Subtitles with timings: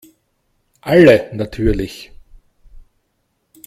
[0.81, 2.11] Alle natürlich.